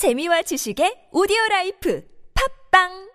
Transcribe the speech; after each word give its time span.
재미와 0.00 0.40
지식의 0.48 1.12
오디오 1.12 1.36
라이프. 1.50 2.00
팝빵 2.32 3.09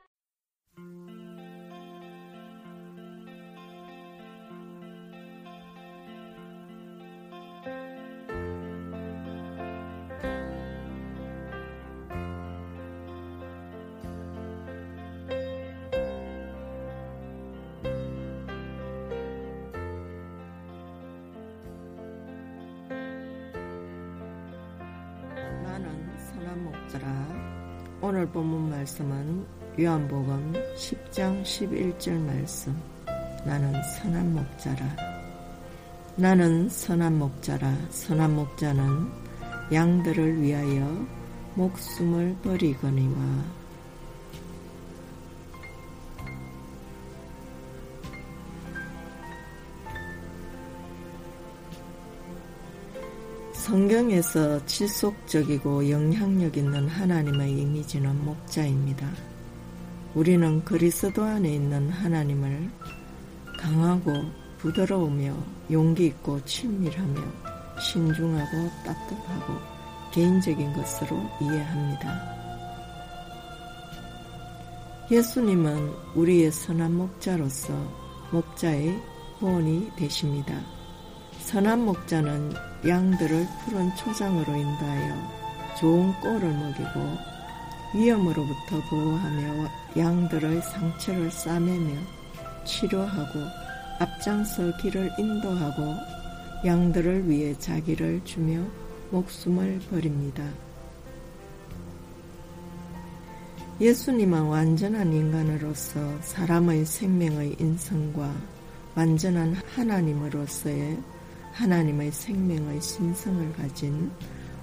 목자라. 26.63 27.07
오늘 28.01 28.25
본문 28.27 28.69
말씀은 28.69 29.45
요한복음 29.79 30.53
10장 30.75 31.43
11절 31.43 32.19
말씀. 32.19 32.75
나는 33.45 33.73
선한 33.83 34.33
목자라. 34.33 34.95
나는 36.15 36.69
선한 36.69 37.19
목자라. 37.19 37.75
선한 37.89 38.35
목자는 38.35 39.11
양들을 39.73 40.41
위하여 40.41 41.05
목숨을 41.55 42.35
버리거니와. 42.43 43.64
성경에서 53.65 54.63
지속적이고 54.67 55.89
영향력 55.89 56.55
있는 56.55 56.87
하나님의 56.87 57.51
이미지는 57.61 58.23
목자입니다. 58.23 59.09
우리는 60.13 60.63
그리스도 60.63 61.23
안에 61.23 61.55
있는 61.55 61.89
하나님을 61.89 62.69
강하고 63.57 64.13
부드러우며 64.59 65.35
용기 65.71 66.05
있고 66.05 66.39
친밀하며 66.45 67.19
신중하고 67.79 68.69
따뜻하고 68.85 69.53
개인적인 70.13 70.71
것으로 70.73 71.17
이해합니다. 71.41 72.35
예수님은 75.09 75.91
우리의 76.13 76.51
선한 76.51 76.93
목자로서 76.93 77.73
목자의 78.29 79.01
후원이 79.39 79.89
되십니다. 79.95 80.74
선한 81.45 81.85
목자는 81.85 82.53
양들을 82.87 83.47
푸른 83.63 83.95
초장으로 83.95 84.55
인도하여 84.55 85.75
좋은 85.79 86.11
꼴을 86.19 86.41
먹이고 86.41 87.17
위험으로부터 87.93 88.81
보호하며 88.89 89.69
양들의 89.95 90.61
상처를 90.63 91.29
싸매며 91.29 92.01
치료하고 92.65 93.39
앞장서 93.99 94.75
길을 94.77 95.11
인도하고 95.19 95.95
양들을 96.65 97.29
위해 97.29 97.55
자기를 97.59 98.21
주며 98.25 98.59
목숨을 99.11 99.81
버립니다. 99.91 100.43
예수님은 103.79 104.41
완전한 104.45 105.13
인간으로서 105.13 105.99
사람의 106.21 106.85
생명의 106.85 107.55
인성과 107.59 108.33
완전한 108.95 109.53
하나님으로서의 109.75 110.97
하나님의 111.55 112.11
생명의 112.11 112.81
신성을 112.81 113.53
가진 113.53 114.11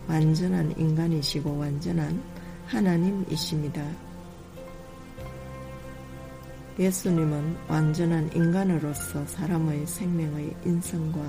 완전한 0.07 0.79
인간이시고 0.79 1.57
완전한 1.57 2.23
하나님이십니다. 2.67 3.83
예수님은 6.79 7.57
완전한 7.67 8.31
인간으로서 8.35 9.25
사람의 9.27 9.87
생명의 9.87 10.55
인성과 10.67 11.21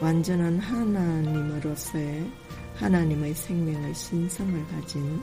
완전한 0.00 0.58
하나님으로서의 0.58 2.28
하나님의 2.74 3.34
생명의 3.34 3.94
신성을 3.94 4.66
가진 4.66 5.20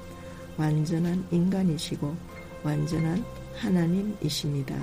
완전한 0.56 1.26
인간이시고 1.32 2.16
완전한 2.64 3.26
하나님이십니다. 3.56 4.78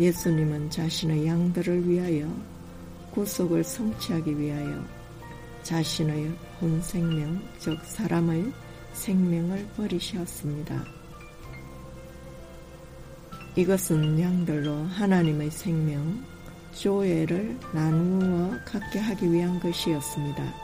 예수님은 0.00 0.70
자신의 0.70 1.24
양들을 1.24 1.88
위하여 1.88 2.55
구속을 3.16 3.64
성취하기 3.64 4.38
위하여 4.38 4.84
자신의 5.62 6.36
혼생명, 6.60 7.42
즉 7.58 7.82
사람의 7.82 8.52
생명을 8.92 9.66
버리셨습니다. 9.74 10.84
이것은 13.56 14.20
양들로 14.20 14.84
하나님의 14.84 15.50
생명, 15.50 16.22
조회를 16.74 17.58
나누어 17.72 18.50
갖게 18.66 18.98
하기 18.98 19.32
위한 19.32 19.58
것이었습니다. 19.60 20.54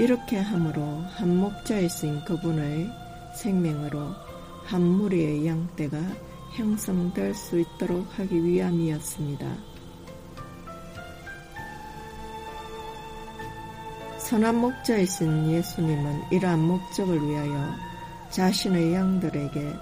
이렇게 0.00 0.38
함으로 0.38 0.82
한 1.14 1.88
쓰인 1.88 2.24
그분의 2.24 2.90
생명으로 3.36 4.10
한 4.64 4.82
무리의 4.82 5.46
양떼가 5.46 5.96
형성될 6.56 7.34
수 7.34 7.60
있도록 7.60 8.18
하기 8.18 8.44
위함이었습니다. 8.44 9.73
선한 14.24 14.54
목자이신 14.56 15.50
예수님은 15.50 16.32
이러한 16.32 16.58
목적을 16.58 17.28
위하여 17.28 17.74
자신의 18.30 18.94
양들에게 18.94 19.74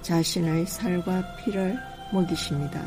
자신의 0.00 0.64
살과 0.64 1.36
피를 1.36 1.78
먹이십니다. 2.10 2.82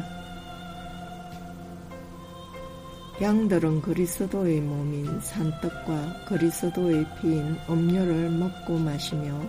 양들은 3.21 3.83
그리스도의 3.83 4.61
몸인 4.61 5.19
산떡과 5.21 6.25
그리스도의 6.27 7.05
피인 7.21 7.55
음료를 7.69 8.31
먹고 8.31 8.79
마시며 8.79 9.39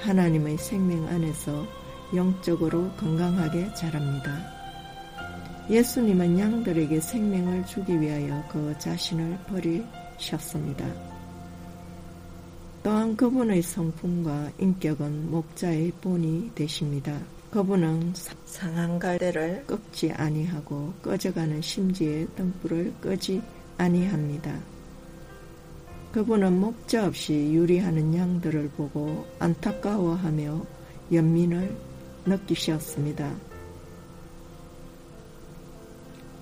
하나님의 0.00 0.58
생명 0.58 1.08
안에서 1.08 1.66
영적으로 2.14 2.90
건강하게 2.98 3.72
자랍니다. 3.72 4.38
예수님은 5.70 6.38
양들에게 6.38 7.00
생명을 7.00 7.64
주기 7.64 7.98
위하여 7.98 8.44
그 8.50 8.74
자신을 8.78 9.38
버리 9.48 9.82
셨습니다. 10.20 10.86
또한 12.82 13.16
그분의 13.16 13.62
성품과 13.62 14.52
인격은 14.58 15.30
목자의 15.30 15.92
본이 16.00 16.50
되십니다. 16.54 17.18
그분은 17.50 18.12
상한 18.46 18.98
갈대를 18.98 19.64
꺾지 19.66 20.12
아니하고 20.12 20.94
꺼져가는 21.02 21.60
심지의 21.60 22.26
등불을 22.36 22.94
끄지 23.00 23.42
아니합니다. 23.76 24.56
그분은 26.12 26.58
목자 26.58 27.06
없이 27.06 27.34
유리하는 27.52 28.14
양들을 28.14 28.70
보고 28.70 29.26
안타까워하며 29.38 30.64
연민을 31.12 31.76
느끼셨습니다. 32.24 33.34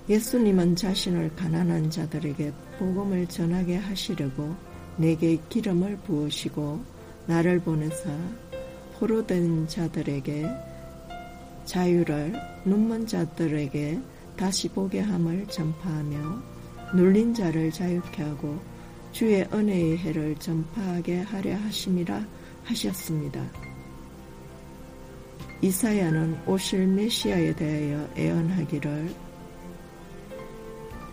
예수님은 0.09 0.75
자신을 0.75 1.35
가난한 1.35 1.91
자들에게 1.91 2.51
복음을 2.79 3.27
전하게 3.27 3.75
하시려고 3.75 4.55
내게 4.95 5.37
기름을 5.49 5.97
부으시고 5.97 6.81
나를 7.27 7.59
보내사 7.59 8.09
포로된 8.97 9.67
자들에게 9.67 10.47
자유를 11.65 12.33
눈먼 12.65 13.05
자들에게 13.05 13.99
다시 14.35 14.69
보게 14.69 15.01
함을 15.01 15.45
전파하며 15.47 16.41
눌린 16.95 17.33
자를 17.33 17.69
자유케 17.71 18.23
하고 18.23 18.57
주의 19.11 19.47
은혜의 19.53 19.97
해를 19.97 20.35
전파하게 20.37 21.21
하려 21.21 21.55
하심이라 21.55 22.25
하셨습니다. 22.63 23.45
이사야는 25.61 26.39
오실 26.47 26.87
메시아에 26.87 27.53
대하여 27.55 28.07
애언하기를 28.15 29.28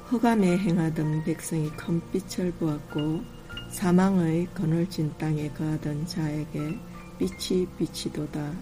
흑암에 0.08 0.58
행하던 0.58 1.24
백성이 1.24 1.68
큰 1.70 2.00
빛을 2.12 2.52
보았고 2.52 3.22
사망의 3.70 4.46
그늘진 4.54 5.12
땅에 5.18 5.48
거하던 5.50 6.06
자에게 6.06 6.78
빛이 7.18 7.66
비치도다. 7.76 8.52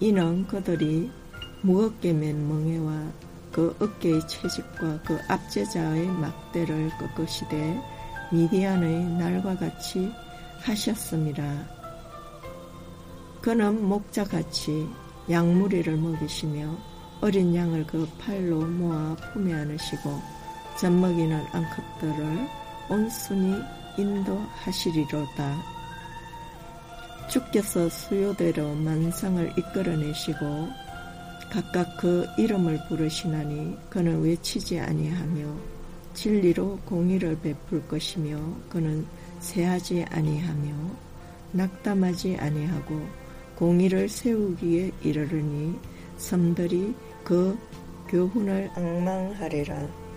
이는 0.00 0.44
그들이 0.48 1.08
무겁게 1.62 2.12
맨 2.12 2.48
멍에와 2.48 3.12
그 3.52 3.76
어깨의 3.78 4.26
채집과 4.26 5.02
그 5.02 5.20
압제자의 5.28 6.08
막대를 6.08 6.90
꺾으시되 6.98 7.80
미디안의 8.32 9.04
날과 9.18 9.56
같이 9.56 10.10
하셨습니다. 10.62 11.68
그는 13.40 13.88
목자같이 13.88 14.88
양무리를 15.30 15.96
먹이시며 15.96 16.76
어린 17.20 17.54
양을 17.54 17.86
그 17.86 18.08
팔로 18.18 18.60
모아 18.66 19.14
품에 19.32 19.52
안으시고 19.54 20.39
젖먹이는 20.78 21.44
암컷들을 21.52 22.48
온순히 22.88 23.62
인도하시리로다. 23.98 25.62
주께서 27.28 27.88
수요대로 27.88 28.74
만상을 28.74 29.52
이끌어내시고 29.56 30.68
각각 31.50 31.96
그 31.96 32.26
이름을 32.38 32.78
부르시나니 32.88 33.76
그는 33.88 34.22
외치지 34.22 34.80
아니하며 34.80 35.46
진리로 36.14 36.78
공의를 36.84 37.38
베풀 37.40 37.86
것이며 37.86 38.38
그는 38.68 39.06
세하지 39.38 40.06
아니하며 40.10 40.74
낙담하지 41.52 42.36
아니하고 42.36 43.00
공의를 43.56 44.08
세우기에 44.08 44.90
이르르니 45.02 45.78
섬들이 46.16 46.94
그 47.24 47.58
교훈을 48.08 48.70
악망하리라. 48.74 50.09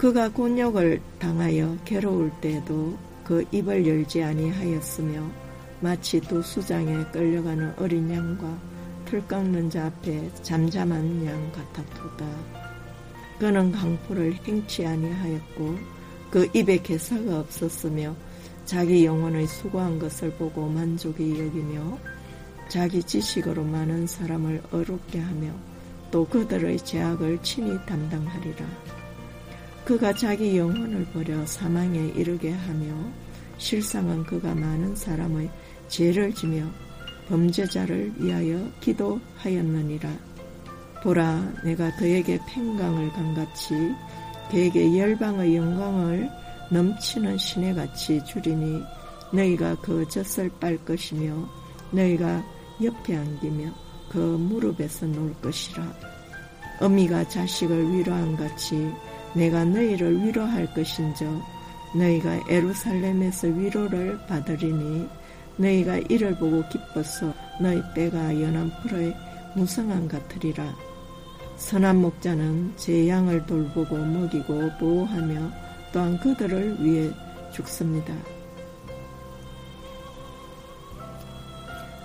그가 0.00 0.30
곤욕을 0.30 0.98
당하여 1.18 1.76
괴로울 1.84 2.30
때에도 2.40 2.96
그 3.22 3.44
입을 3.52 3.86
열지 3.86 4.22
아니하였으며 4.22 5.30
마치 5.80 6.18
두 6.22 6.40
수장에 6.40 7.04
끌려가는 7.12 7.74
어린 7.76 8.10
양과 8.10 8.58
틀 9.04 9.26
깎는 9.26 9.68
자 9.68 9.84
앞에 9.88 10.30
잠잠한 10.42 11.26
양 11.26 11.52
같았도다. 11.52 12.26
그는 13.40 13.70
강포를 13.72 14.32
행치 14.46 14.86
아니하였고 14.86 15.78
그 16.30 16.48
입에 16.54 16.78
개사가 16.78 17.40
없었으며 17.40 18.16
자기 18.64 19.04
영혼의 19.04 19.46
수고한 19.48 19.98
것을 19.98 20.32
보고 20.32 20.66
만족이 20.66 21.38
여기며 21.38 21.98
자기 22.70 23.02
지식으로 23.02 23.64
많은 23.64 24.06
사람을 24.06 24.62
어렵게 24.72 25.18
하며 25.18 25.52
또 26.10 26.26
그들의 26.26 26.78
죄악을 26.78 27.42
친히 27.42 27.76
담당하리라. 27.84 28.99
그가 29.84 30.12
자기 30.12 30.56
영혼을 30.56 31.04
버려 31.06 31.44
사망에 31.46 32.12
이르게 32.16 32.52
하며 32.52 32.94
실상은 33.58 34.22
그가 34.24 34.54
많은 34.54 34.94
사람의 34.94 35.50
죄를 35.88 36.32
지며 36.34 36.64
범죄자를 37.28 38.12
위하여 38.16 38.70
기도하였느니라. 38.80 40.10
보라, 41.02 41.52
내가 41.64 41.94
그에게 41.96 42.38
팽강을 42.48 43.10
강같이 43.12 43.74
그에게 44.50 44.98
열방의 44.98 45.56
영광을 45.56 46.28
넘치는 46.70 47.38
시내같이 47.38 48.24
주리니 48.24 48.82
너희가 49.32 49.76
그 49.76 50.06
젖을 50.08 50.50
빨 50.60 50.76
것이며 50.84 51.48
너희가 51.90 52.44
옆에 52.82 53.16
안기며 53.16 53.72
그 54.10 54.18
무릎에서 54.18 55.06
놀 55.06 55.32
것이라. 55.34 55.94
어미가 56.80 57.28
자식을 57.28 57.92
위로한 57.92 58.36
같이 58.36 58.90
내가 59.34 59.64
너희를 59.64 60.24
위로할 60.24 60.72
것인저 60.74 61.24
너희가 61.94 62.40
에루살렘에서 62.48 63.48
위로를 63.48 64.18
받으리니 64.26 65.08
너희가 65.56 65.98
이를 66.08 66.36
보고 66.36 66.62
기뻐서 66.68 67.32
너희 67.60 67.82
때가 67.94 68.40
연한 68.40 68.70
풀의 68.82 69.14
무성한 69.54 70.08
같으리라. 70.08 70.74
선한 71.56 71.96
목자는 71.96 72.72
제 72.76 73.08
양을 73.08 73.44
돌보고 73.46 73.96
먹이고 73.96 74.70
보호하며 74.78 75.50
또한 75.92 76.18
그들을 76.18 76.82
위해 76.82 77.10
죽습니다. 77.52 78.14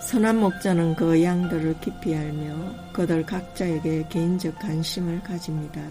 선한 0.02 0.40
목자는 0.40 0.96
그 0.96 1.24
양들을 1.24 1.80
깊이 1.80 2.16
알며 2.16 2.92
그들 2.94 3.26
각자에게 3.26 4.08
개인적 4.10 4.60
관심을 4.60 5.24
가집니다. 5.24 5.82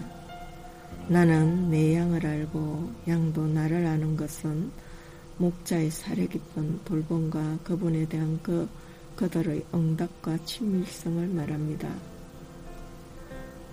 나는 1.07 1.69
내 1.69 1.95
양을 1.95 2.25
알고 2.25 2.89
양도 3.07 3.45
나를 3.47 3.85
아는 3.85 4.17
것은 4.17 4.71
목자의 5.37 5.91
사려 5.91 6.25
깊은 6.27 6.79
돌봄과 6.83 7.59
그분에 7.63 8.07
대한 8.07 8.39
그 8.41 8.67
그들의 9.15 9.63
응답과 9.73 10.43
친밀성을 10.45 11.27
말합니다. 11.27 11.89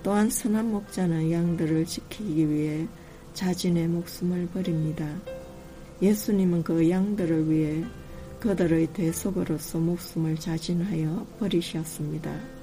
또한 0.03 0.29
선한 0.29 0.71
목자는 0.71 1.33
양들을 1.33 1.87
지키기 1.87 2.51
위해 2.51 2.87
자신의 3.33 3.89
목숨을 3.89 4.49
버립니다. 4.49 5.09
예수님은 6.03 6.65
그 6.65 6.91
양들을 6.91 7.51
위해 7.51 7.85
그들의 8.41 8.89
대속으로서 8.89 9.79
목숨을 9.79 10.37
자진하여 10.37 11.27
버리셨습니다. 11.39 12.62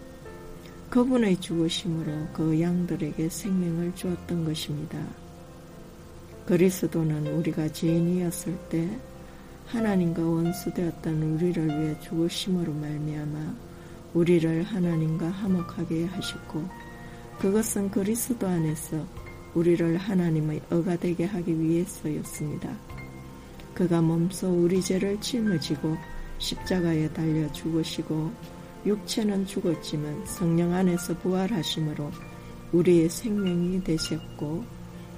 그분의 0.89 1.39
죽으심으로 1.39 2.29
그 2.33 2.59
양들에게 2.59 3.29
생명을 3.29 3.93
주었던 3.93 4.43
것입니다. 4.43 4.97
그리스도는 6.47 7.27
우리가 7.27 7.71
죄인이었을 7.71 8.57
때 8.69 8.89
하나님과 9.67 10.23
원수되었던 10.23 11.21
우리를 11.21 11.67
위해 11.67 11.99
죽으심으로 11.99 12.73
말미암아 12.73 13.55
우리를 14.15 14.63
하나님과 14.63 15.29
화목하게 15.29 16.05
하셨고 16.05 16.67
그것은 17.37 17.91
그리스도 17.91 18.47
안에서 18.47 19.05
우리를 19.53 19.95
하나님의 19.95 20.61
어가 20.71 20.95
되게 20.97 21.25
하기 21.25 21.59
위해서였습니다. 21.59 22.75
그가 23.75 24.01
몸소 24.01 24.49
우리 24.49 24.81
죄를 24.81 25.21
짊어지고 25.21 25.95
십자가에 26.39 27.09
달려 27.09 27.51
죽으시고 27.51 28.31
육체는 28.89 29.45
죽었지만 29.45 30.25
성령 30.25 30.73
안에서 30.73 31.17
부활하심으로 31.19 32.11
우리의 32.73 33.09
생명이 33.09 33.83
되셨고 33.83 34.65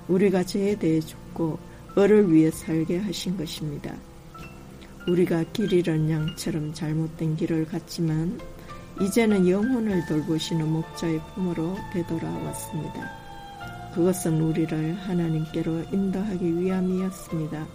우리가 0.08 0.44
죄에 0.44 0.76
대해 0.76 1.00
죽고 1.00 1.58
을을 1.98 2.32
위해 2.32 2.52
살게 2.52 3.00
하신 3.00 3.38
것입니다. 3.38 3.96
우리가 5.08 5.44
길 5.52 5.72
잃은 5.74 6.10
양처럼 6.10 6.74
잘못된 6.74 7.36
길을 7.38 7.66
갔지만 7.66 8.40
이제는 9.02 9.48
영혼을 9.50 10.06
돌보시는 10.06 10.72
목자의 10.72 11.20
품으로 11.34 11.76
되돌아왔습니다. 11.94 13.10
그것은 13.96 14.42
우리를 14.42 14.96
하나님께로 14.96 15.86
인도하기 15.92 16.60
위함이었습니다. 16.60 17.68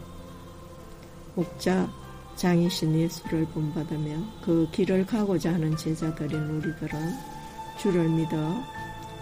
목자 1.35 1.91
장이신 2.37 2.95
예수를 2.95 3.47
본받으며 3.47 4.15
그 4.43 4.69
길을 4.71 5.07
가고자 5.07 5.55
하는 5.55 5.77
제자들인 5.77 6.39
우리들은 6.39 7.15
주를 7.79 8.09
믿어 8.09 8.63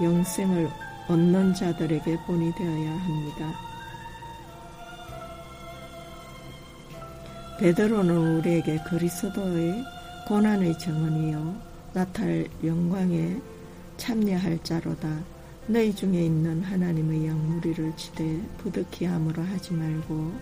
영생을 0.03 0.69
얻는 1.09 1.55
자들에게 1.55 2.19
본이 2.27 2.53
되어야 2.55 2.99
합니다. 2.99 3.55
베드로는 7.61 8.39
우리에게 8.39 8.79
그리스도의 8.83 9.85
고난의 10.27 10.77
정언이요 10.79 11.55
나탈 11.93 12.49
영광에 12.65 13.41
참여할 13.97 14.59
자로다. 14.65 15.09
너희 15.67 15.95
중에 15.95 16.27
있는 16.27 16.63
하나님의 16.63 17.29
영무리를 17.29 17.97
치되 17.97 18.43
부득히 18.59 19.07
함으로 19.07 19.43
하지 19.43 19.73
말고 19.73 20.33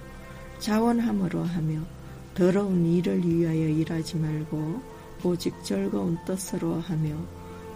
자원함으로 0.58 1.44
하며 1.44 1.80
더러운 2.34 2.86
일을 2.86 3.26
위하여 3.26 3.68
일하지 3.68 4.16
말고 4.16 4.80
오직 5.24 5.54
즐거운 5.62 6.18
뜻으로 6.24 6.80
하며 6.80 7.14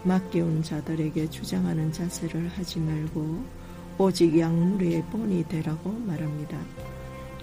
맡겨온 0.03 0.63
자들에게 0.63 1.29
주장하는 1.31 1.93
자세를 1.93 2.49
하지 2.49 2.79
말고 2.81 3.45
오직 3.99 4.39
양무리의 4.39 5.03
본이 5.11 5.47
되라고 5.49 5.91
말합니다. 5.91 6.59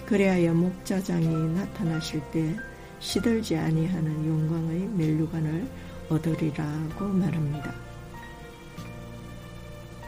그래야 0.06 0.52
목자장이 0.52 1.26
나타나실 1.54 2.20
때 2.32 2.54
시들지 3.00 3.56
아니하는 3.56 4.26
영광의 4.26 4.88
멜류관을 4.88 5.68
얻으리라고 6.08 7.04
말합니다. 7.06 7.83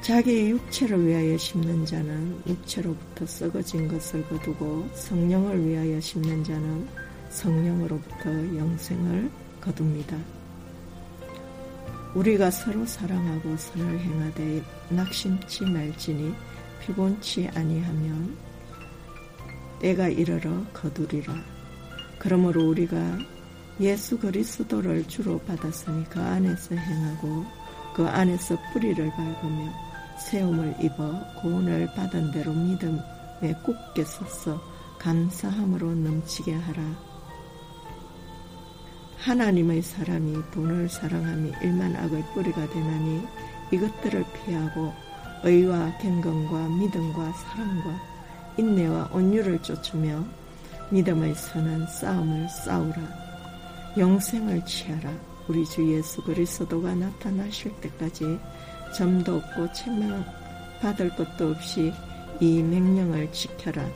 자기의 0.07 0.51
육체를 0.51 1.05
위하여 1.05 1.37
심는 1.37 1.85
자는 1.85 2.41
육체로부터 2.47 3.27
썩어진 3.27 3.89
것을 3.89 4.25
거두고 4.29 4.89
성령을 4.95 5.67
위하여 5.67 6.01
심는 6.01 6.45
자는 6.45 6.87
성령으로부터 7.31 8.31
영생을 8.57 9.29
거둡니다. 9.61 10.17
우리가 12.15 12.53
서로 12.53 12.87
사랑하고 12.87 13.57
선을 13.57 13.99
행하되 13.99 14.63
낙심치 14.91 15.65
말지니 15.65 16.33
피곤치 16.83 17.49
아니하면 17.53 18.37
때가 19.81 20.07
이르러 20.07 20.63
거두리라. 20.73 21.35
그러므로 22.21 22.69
우리가 22.69 23.19
예수 23.81 24.17
그리스도를 24.21 25.09
주로 25.09 25.41
받았으니 25.41 26.09
그 26.09 26.21
안에서 26.21 26.77
행하고 26.77 27.45
그 27.97 28.07
안에서 28.07 28.57
뿌리를 28.73 29.11
밟으며 29.11 29.86
세움을 30.19 30.77
입어 30.81 31.21
구원을 31.41 31.87
받은 31.95 32.31
대로 32.33 32.53
믿음에 32.53 33.55
굳게 33.65 34.05
서서 34.05 34.61
감사함으로 34.99 35.95
넘치게 35.95 36.55
하라. 36.55 36.83
하나님의 39.19 39.83
사람이 39.83 40.37
돈을 40.53 40.89
사랑함이 40.89 41.53
일만 41.63 41.97
악의 41.97 42.25
뿌리가 42.35 42.69
되나니 42.69 43.23
이것들을 43.73 44.25
피하고 44.33 44.93
의와 45.43 45.99
경건과 45.99 46.69
믿음과 46.69 47.33
사랑과 47.33 48.01
인내와 48.57 49.11
온유를 49.13 49.63
쫓으며 49.63 50.25
믿음의 50.91 51.35
선한 51.35 51.87
싸움을 51.89 52.49
싸우라. 52.49 52.97
영생을 53.99 54.65
취하라. 54.65 55.11
우리 55.49 55.65
주 55.65 55.93
예수 55.93 56.23
그리스도가 56.23 56.95
나타나실 56.95 57.73
때까지 57.81 58.39
점도 58.95 59.37
없고 59.37 59.73
책망 59.73 60.25
받을 60.81 61.09
것도 61.11 61.51
없이 61.51 61.93
이 62.41 62.63
명령을 62.63 63.31
지켜라. 63.33 63.87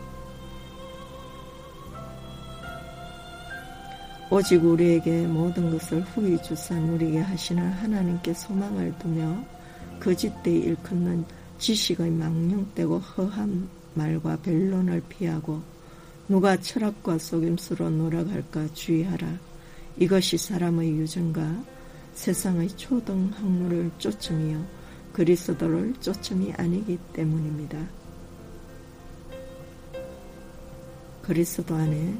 오직 4.30 4.64
우리에게 4.64 5.26
모든 5.26 5.70
것을 5.72 6.02
후히 6.02 6.40
주산 6.42 6.88
우리에게 6.90 7.18
하시는 7.18 7.68
하나님께 7.68 8.32
소망을 8.32 8.94
두며 8.98 9.44
거짓되이 9.98 10.60
일컫는 10.60 11.24
지식의 11.58 12.10
망령되고 12.10 12.98
허한 12.98 13.68
말과 13.94 14.36
변론을 14.36 15.02
피하고 15.08 15.60
누가 16.28 16.56
철학과 16.56 17.18
속임수로 17.18 17.90
놀아갈까 17.90 18.68
주의하라. 18.72 19.26
이것이 19.98 20.38
사람의 20.38 20.92
유전과 20.92 21.64
세상의 22.14 22.68
초등 22.76 23.32
학문을 23.34 23.90
쫓음이요 23.98 24.79
그리스도를 25.12 25.94
쫓음이 26.00 26.52
아니기 26.56 26.98
때문입니다. 27.12 27.78
그리스도 31.22 31.74
안에 31.74 32.14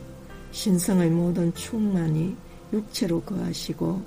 신성의 0.52 1.10
모든 1.10 1.52
충만이 1.54 2.36
육체로 2.72 3.20
거하시고 3.22 4.02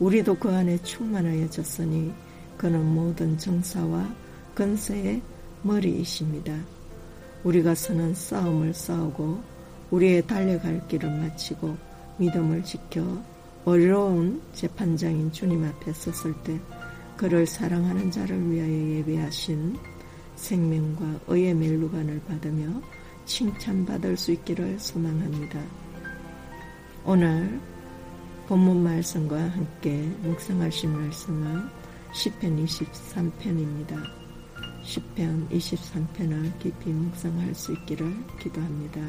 우리도 0.00 0.36
그 0.36 0.50
안에 0.50 0.78
충만하여졌으니 0.82 2.12
그는 2.56 2.84
모든 2.84 3.36
정사와 3.38 4.12
건세의 4.54 5.22
머리이십니다. 5.62 6.54
우리가 7.44 7.74
선한 7.74 8.14
싸움을 8.14 8.74
싸우고 8.74 9.40
우리의 9.90 10.26
달려갈 10.26 10.86
길을 10.88 11.10
마치고 11.10 11.76
믿음을 12.18 12.64
지켜 12.64 13.04
어려운 13.64 14.40
재판장인 14.52 15.30
주님 15.30 15.64
앞에 15.64 15.92
섰을 15.92 16.34
때 16.42 16.58
그를 17.18 17.46
사랑하는 17.46 18.12
자를 18.12 18.48
위하여 18.48 18.70
예배하신 18.70 19.76
생명과 20.36 21.20
의의 21.26 21.52
멜루관을 21.52 22.22
받으며 22.28 22.80
칭찬받을 23.26 24.16
수 24.16 24.30
있기를 24.32 24.78
소망합니다. 24.78 25.60
오늘 27.04 27.60
본문 28.46 28.84
말씀과 28.84 29.36
함께 29.36 29.96
묵상하신 30.22 30.92
말씀은 30.92 31.68
10편 32.12 32.64
23편입니다. 32.64 34.00
10편 34.84 35.50
23편을 35.50 36.56
깊이 36.60 36.90
묵상할 36.90 37.52
수 37.52 37.72
있기를 37.72 38.14
기도합니다. 38.40 39.00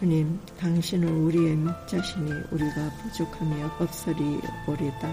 주님, 0.00 0.40
당신은 0.58 1.26
우리의 1.26 1.56
목자시니 1.56 2.32
우리가 2.50 2.90
부족하며 3.02 3.70
없으리오리다. 3.80 5.12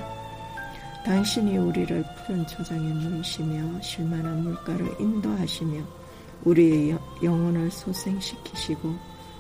당신이 1.03 1.58
우리를 1.58 2.06
푸른 2.15 2.48
초장에 2.48 2.94
누이시며 2.94 3.82
실만한 3.82 4.44
물가를 4.44 4.89
인도하시며 4.98 5.84
우리의 6.46 6.98
영혼을 7.22 7.70
소생시키시고 7.70 8.96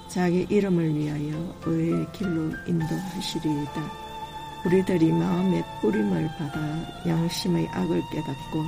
자기 0.09 0.45
이름을 0.49 0.93
위하여 0.93 1.55
의의 1.65 2.11
길로 2.11 2.51
인도하시리이다. 2.67 3.91
우리들이 4.65 5.13
마음의 5.13 5.63
뿌림을 5.79 6.27
받아 6.37 6.59
양심의 7.07 7.69
악을 7.69 8.03
깨닫고 8.11 8.65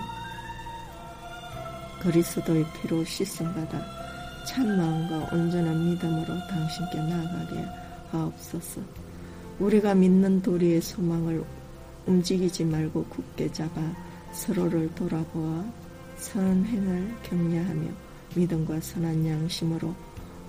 그리스도의 2.04 2.66
피로 2.80 3.04
씻음받아 3.04 3.99
참 4.50 4.66
마음과 4.76 5.30
온전한 5.32 5.92
믿음으로 5.92 6.26
당신께 6.48 6.98
나아가게 6.98 7.64
하옵소서. 8.10 8.82
우리가 9.60 9.94
믿는 9.94 10.42
도리의 10.42 10.82
소망을 10.82 11.44
움직이지 12.08 12.66
말고 12.66 13.06
굳게 13.06 13.52
잡아 13.52 13.80
서로를 14.32 14.90
돌아보아 14.96 15.64
선행을 16.18 17.16
격려하며 17.22 17.92
믿음과 18.34 18.80
선한 18.80 19.28
양심으로 19.28 19.94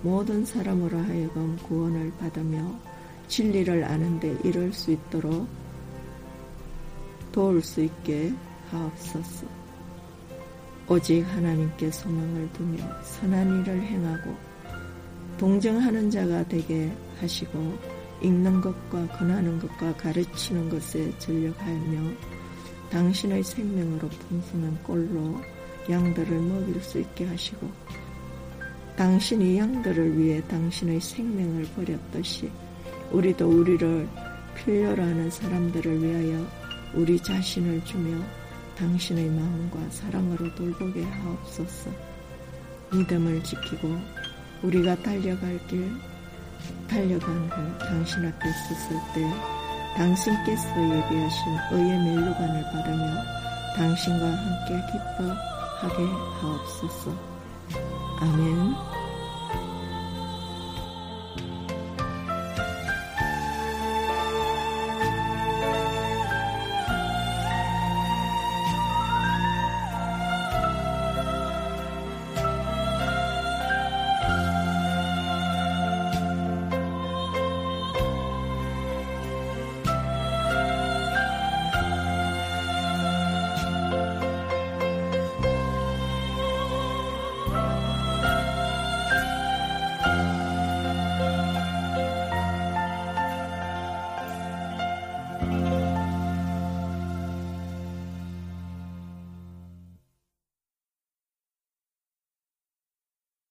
모든 0.01 0.45
사람으로 0.45 0.97
하여금 0.97 1.55
구원을 1.57 2.11
받으며 2.17 2.73
진리를 3.27 3.83
아는데 3.83 4.35
이룰 4.43 4.73
수 4.73 4.93
있도록 4.93 5.47
도울 7.31 7.61
수 7.61 7.81
있게 7.81 8.33
하옵소서. 8.71 9.60
오직 10.91 11.21
하나님께 11.21 11.89
소망을 11.89 12.51
두며 12.51 12.83
선한 13.01 13.61
일을 13.61 13.81
행하고 13.81 14.35
동정하는 15.37 16.11
자가 16.11 16.45
되게 16.49 16.91
하시고 17.21 17.77
읽는 18.21 18.59
것과 18.59 19.07
권하는 19.17 19.57
것과 19.57 19.95
가르치는 19.95 20.67
것에 20.67 21.17
전력하며 21.17 22.11
당신의 22.89 23.41
생명으로 23.41 24.09
풍성한 24.09 24.83
꼴로 24.83 25.39
양들을 25.89 26.37
먹일 26.41 26.81
수 26.81 26.99
있게 26.99 27.25
하시고 27.25 27.71
당신이 28.97 29.59
양들을 29.59 30.19
위해 30.19 30.45
당신의 30.49 30.99
생명을 30.99 31.63
버렸듯이 31.73 32.51
우리도 33.13 33.47
우리를 33.47 34.09
필요로 34.57 35.01
하는 35.01 35.31
사람들을 35.31 36.03
위하여 36.03 36.45
우리 36.93 37.17
자신을 37.17 37.81
주며 37.85 38.40
당신의 38.81 39.29
마음과 39.29 39.91
사랑으로 39.91 40.55
돌보게 40.55 41.03
하옵소서. 41.03 41.91
믿음을 42.91 43.43
지키고 43.43 43.95
우리가 44.63 44.95
달려갈 45.03 45.59
길 45.67 45.87
달려간 46.87 47.49
후 47.49 47.77
당신 47.77 48.25
앞에 48.25 48.51
섰을 48.51 48.99
때 49.13 49.33
당신께서 49.95 50.67
예비하신 50.69 51.57
의의 51.73 51.99
멜루관을 51.99 52.63
받으며 52.71 53.23
당신과 53.75 54.25
함께 54.25 54.81
기뻐 54.91 55.31
하게 55.81 56.03
하옵소서. 56.41 57.15
아멘. 58.19 59.00